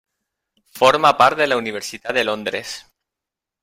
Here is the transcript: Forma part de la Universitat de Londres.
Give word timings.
Forma 0.79 1.11
part 1.21 1.43
de 1.43 1.49
la 1.51 1.59
Universitat 1.63 2.19
de 2.21 2.27
Londres. 2.31 2.77